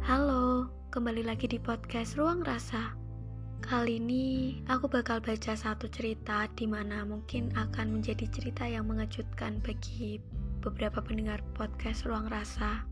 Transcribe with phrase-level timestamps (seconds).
[0.00, 2.96] Halo, kembali lagi di podcast Ruang Rasa.
[3.60, 9.60] Kali ini aku bakal baca satu cerita di mana mungkin akan menjadi cerita yang mengejutkan
[9.60, 10.16] bagi
[10.64, 12.88] beberapa pendengar podcast Ruang Rasa.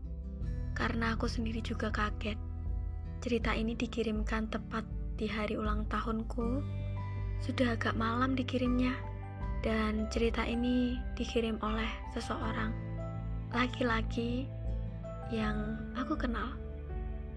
[0.77, 2.37] Karena aku sendiri juga kaget.
[3.17, 4.85] Cerita ini dikirimkan tepat
[5.17, 6.61] di hari ulang tahunku.
[7.41, 8.93] Sudah agak malam dikirimnya.
[9.65, 12.90] Dan cerita ini dikirim oleh seseorang
[13.51, 14.47] laki-laki
[15.31, 16.55] yang aku kenal.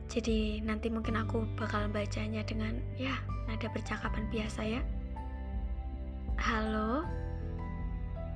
[0.07, 3.19] Jadi nanti mungkin aku bakal bacanya dengan ya
[3.51, 4.81] nada percakapan biasa ya.
[6.39, 7.03] Halo,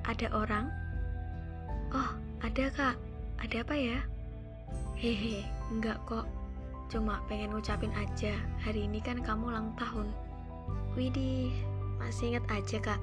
[0.03, 0.67] ada orang?
[1.95, 2.09] Oh,
[2.43, 2.95] ada kak.
[3.39, 3.99] Ada apa ya?
[4.99, 6.27] Hehe, enggak kok.
[6.91, 10.11] Cuma pengen ngucapin aja, hari ini kan kamu ulang tahun.
[10.97, 11.53] Widih,
[12.01, 13.01] masih inget aja kak?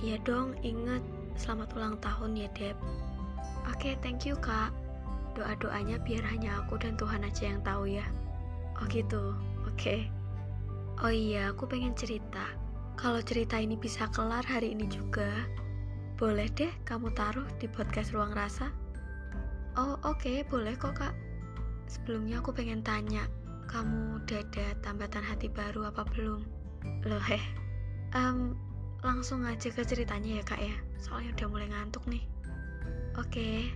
[0.00, 1.02] Iya dong, inget.
[1.36, 2.78] Selamat ulang tahun ya Deb.
[3.70, 4.74] Oke, thank you kak.
[5.38, 8.04] Doa-doanya biar hanya aku dan Tuhan aja yang tahu ya.
[8.78, 9.78] Oh gitu, oke.
[9.78, 10.10] Okay.
[11.02, 12.46] Oh iya, aku pengen cerita.
[12.94, 15.30] Kalau cerita ini bisa kelar hari ini juga,
[16.14, 18.70] boleh deh kamu taruh di podcast Ruang Rasa.
[19.74, 21.14] Oh oke, okay, boleh kok kak.
[21.90, 23.26] Sebelumnya aku pengen tanya,
[23.66, 26.44] kamu udah ada tambatan hati baru apa belum?
[27.08, 27.42] Loh heh,
[28.14, 28.54] um,
[29.02, 32.22] langsung aja ke ceritanya ya kak ya, soalnya udah mulai ngantuk nih.
[33.32, 33.72] Oke,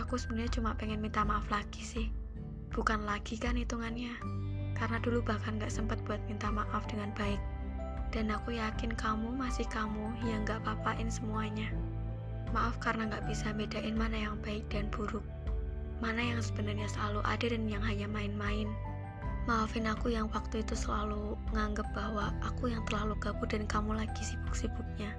[0.00, 2.08] aku sebenarnya cuma pengen minta maaf lagi sih.
[2.72, 4.16] Bukan lagi kan hitungannya.
[4.72, 7.36] Karena dulu bahkan gak sempat buat minta maaf dengan baik.
[8.16, 11.68] Dan aku yakin kamu masih kamu yang gak papain semuanya.
[12.56, 15.20] Maaf karena gak bisa bedain mana yang baik dan buruk.
[16.00, 18.72] Mana yang sebenarnya selalu ada dan yang hanya main-main.
[19.44, 24.24] Maafin aku yang waktu itu selalu nganggep bahwa aku yang terlalu gabut dan kamu lagi
[24.24, 25.12] sibuk-sibuknya.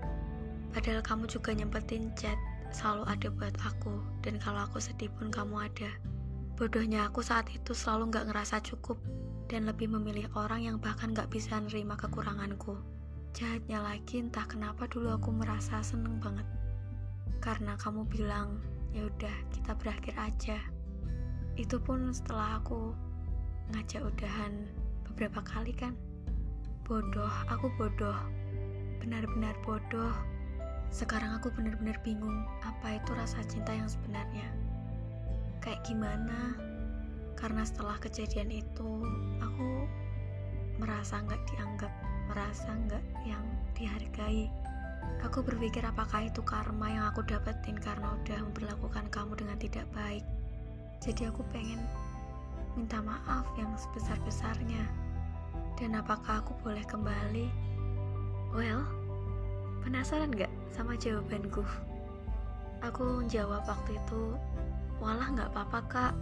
[0.74, 2.34] Padahal kamu juga nyempetin chat
[2.74, 5.92] selalu ada buat aku dan kalau aku sedih pun kamu ada.
[6.58, 8.98] Bodohnya aku saat itu selalu gak ngerasa cukup
[9.46, 12.78] dan lebih memilih orang yang bahkan gak bisa nerima kekuranganku.
[13.34, 16.46] Jahatnya lagi entah kenapa dulu aku merasa seneng banget.
[17.42, 18.62] Karena kamu bilang,
[18.94, 20.58] ya udah kita berakhir aja.
[21.58, 22.94] Itu pun setelah aku
[23.74, 24.66] ngajak udahan
[25.10, 25.94] beberapa kali kan.
[26.86, 28.18] Bodoh, aku bodoh.
[29.02, 30.14] Benar-benar bodoh
[30.94, 34.46] sekarang aku benar-benar bingung apa itu rasa cinta yang sebenarnya.
[35.58, 36.54] Kayak gimana?
[37.34, 39.02] Karena setelah kejadian itu,
[39.42, 39.90] aku
[40.78, 41.90] merasa nggak dianggap,
[42.30, 43.42] merasa nggak yang
[43.74, 44.54] dihargai.
[45.26, 50.22] Aku berpikir apakah itu karma yang aku dapetin karena udah memperlakukan kamu dengan tidak baik.
[51.02, 51.82] Jadi aku pengen
[52.78, 54.86] minta maaf yang sebesar-besarnya.
[55.74, 57.50] Dan apakah aku boleh kembali?
[58.54, 59.03] Well,
[59.84, 61.60] Penasaran gak sama jawabanku?
[62.88, 64.40] Aku jawab waktu itu,
[65.04, 66.14] walah gak apa-apa kak,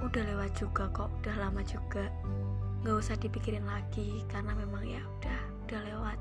[0.00, 2.08] udah lewat juga kok, udah lama juga.
[2.80, 6.18] Gak usah dipikirin lagi, karena memang ya udah, udah lewat.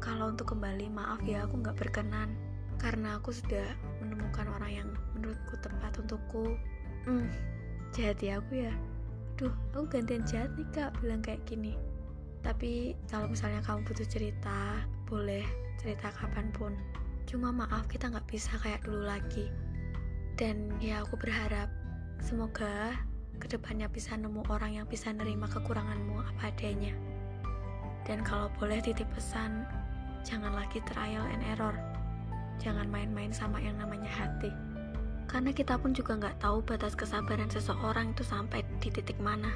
[0.00, 2.32] Kalau untuk kembali, maaf ya aku gak berkenan,
[2.80, 3.68] karena aku sudah
[4.00, 6.56] menemukan orang yang menurutku tepat untukku.
[7.04, 7.28] Hmm,
[7.92, 8.72] jahat ya aku ya.
[9.36, 11.76] Duh, aku gantian jahat nih kak, bilang kayak gini.
[12.40, 15.42] Tapi kalau misalnya kamu butuh cerita, boleh
[15.82, 16.72] cerita kapan pun.
[17.26, 19.50] Cuma maaf kita nggak bisa kayak dulu lagi.
[20.38, 21.66] Dan ya aku berharap
[22.22, 22.94] semoga
[23.42, 26.94] ke depannya bisa nemu orang yang bisa nerima kekuranganmu apa adanya.
[28.06, 29.66] Dan kalau boleh titip pesan,
[30.22, 31.74] jangan lagi trial and error.
[32.62, 34.52] Jangan main-main sama yang namanya hati.
[35.26, 39.50] Karena kita pun juga nggak tahu batas kesabaran seseorang itu sampai di titik mana.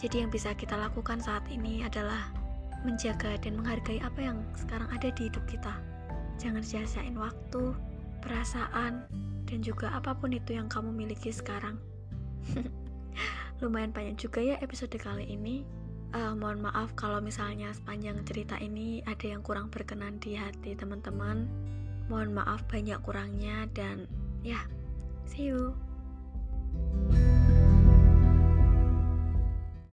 [0.00, 2.32] Jadi yang bisa kita lakukan saat ini adalah
[2.84, 5.74] menjaga dan menghargai apa yang sekarang ada di hidup kita.
[6.40, 7.76] Jangan sia-siain waktu,
[8.24, 9.04] perasaan,
[9.44, 11.76] dan juga apa pun itu yang kamu miliki sekarang.
[13.60, 15.66] Lumayan banyak juga ya episode kali ini.
[16.10, 21.46] Uh, mohon maaf kalau misalnya sepanjang cerita ini ada yang kurang berkenan di hati teman-teman.
[22.10, 24.10] Mohon maaf banyak kurangnya dan
[24.42, 24.64] ya,
[25.28, 25.76] see you.